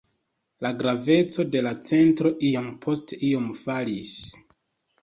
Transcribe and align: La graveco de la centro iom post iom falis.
La 0.65 0.71
graveco 0.79 1.45
de 1.57 1.61
la 1.67 1.75
centro 1.91 2.33
iom 2.51 2.73
post 2.87 3.17
iom 3.31 3.47
falis. 3.63 4.15